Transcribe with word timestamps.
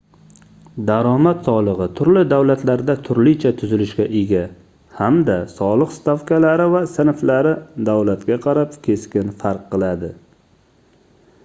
daromad 0.85 1.43
soligʻi 1.47 1.87
turli 1.99 2.23
davlatlarda 2.31 2.95
turlicha 3.09 3.51
tuzilishga 3.59 4.07
ega 4.21 4.41
hamda 5.03 5.37
soliq 5.53 5.95
stavkalari 5.99 6.67
va 6.79 6.83
sinflari 6.97 7.55
davlatga 7.93 8.41
qarab 8.49 8.77
keskin 8.89 9.33
farq 9.45 9.65
qiladi 9.77 10.13